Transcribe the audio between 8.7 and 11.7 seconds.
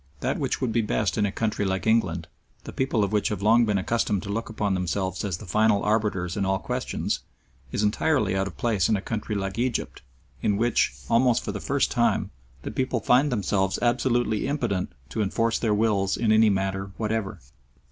in a country like Egypt in which, almost for the